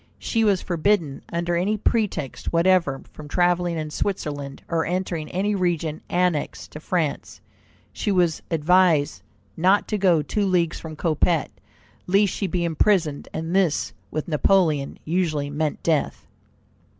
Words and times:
She 0.17 0.43
was 0.43 0.63
forbidden 0.63 1.21
under 1.31 1.55
any 1.55 1.77
pretext 1.77 2.51
whatever 2.51 3.03
from 3.13 3.27
travelling 3.27 3.77
in 3.77 3.91
Switzerland, 3.91 4.63
or 4.67 4.83
entering 4.83 5.29
any 5.29 5.53
region 5.53 6.01
annexed 6.09 6.71
to 6.71 6.79
France. 6.79 7.39
She 7.93 8.11
was 8.11 8.41
advised 8.49 9.21
not 9.55 9.87
to 9.89 9.99
go 9.99 10.23
two 10.23 10.47
leagues 10.47 10.79
from 10.79 10.95
Coppet, 10.95 11.51
lest 12.07 12.33
she 12.33 12.47
be 12.47 12.63
imprisoned, 12.65 13.27
and 13.31 13.55
this 13.55 13.93
with 14.09 14.27
Napoleon 14.27 14.97
usually 15.05 15.51
meant 15.51 15.83
death. 15.83 16.25